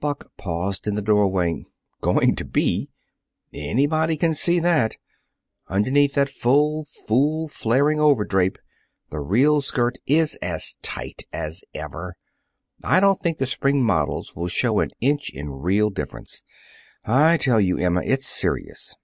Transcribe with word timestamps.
Buck 0.00 0.34
paused 0.38 0.86
in 0.86 0.94
the 0.94 1.02
doorway. 1.02 1.66
"Going 2.00 2.34
to 2.36 2.46
be! 2.46 2.88
Anybody 3.52 4.16
can 4.16 4.32
see 4.32 4.58
that. 4.58 4.96
Underneath 5.68 6.14
that 6.14 6.30
full, 6.30 6.86
fool, 7.06 7.46
flaring 7.46 8.00
over 8.00 8.24
drape, 8.24 8.56
the 9.10 9.20
real 9.20 9.60
skirt 9.60 9.98
is 10.06 10.34
as 10.36 10.76
tight 10.80 11.24
as 11.30 11.62
ever. 11.74 12.16
I 12.82 13.00
don't 13.00 13.20
think 13.20 13.36
the 13.36 13.44
spring 13.44 13.84
models 13.84 14.34
will 14.34 14.48
show 14.48 14.80
an 14.80 14.92
inch 15.02 15.34
of 15.34 15.44
real 15.46 15.90
difference. 15.90 16.42
I 17.04 17.36
tell 17.36 17.60
you, 17.60 17.76
Emma, 17.76 18.00
it's 18.02 18.26
serious." 18.26 18.94